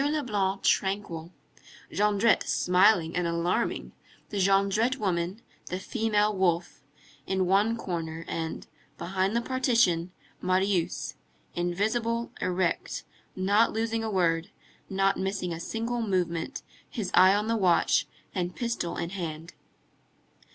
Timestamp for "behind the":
8.97-9.43